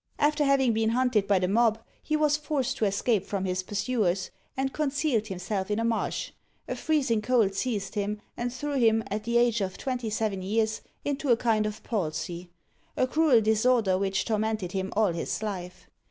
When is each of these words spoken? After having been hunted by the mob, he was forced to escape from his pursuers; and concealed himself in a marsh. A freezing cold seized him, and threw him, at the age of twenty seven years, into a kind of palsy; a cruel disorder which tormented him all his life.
After 0.17 0.43
having 0.43 0.73
been 0.73 0.89
hunted 0.89 1.27
by 1.27 1.37
the 1.37 1.47
mob, 1.47 1.77
he 2.01 2.15
was 2.17 2.35
forced 2.35 2.75
to 2.77 2.85
escape 2.85 3.23
from 3.23 3.45
his 3.45 3.61
pursuers; 3.61 4.31
and 4.57 4.73
concealed 4.73 5.27
himself 5.27 5.69
in 5.69 5.77
a 5.77 5.83
marsh. 5.85 6.31
A 6.67 6.75
freezing 6.75 7.21
cold 7.21 7.53
seized 7.53 7.93
him, 7.93 8.19
and 8.35 8.51
threw 8.51 8.77
him, 8.79 9.03
at 9.11 9.25
the 9.25 9.37
age 9.37 9.61
of 9.61 9.77
twenty 9.77 10.09
seven 10.09 10.41
years, 10.41 10.81
into 11.05 11.29
a 11.29 11.37
kind 11.37 11.67
of 11.67 11.83
palsy; 11.83 12.49
a 12.97 13.05
cruel 13.05 13.41
disorder 13.41 13.95
which 13.95 14.25
tormented 14.25 14.71
him 14.71 14.91
all 14.95 15.13
his 15.13 15.43
life. 15.43 15.87